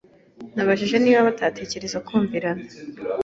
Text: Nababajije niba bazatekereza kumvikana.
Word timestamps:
Nababajije 0.53 0.95
niba 0.99 1.27
bazatekereza 1.27 1.97
kumvikana. 2.05 2.63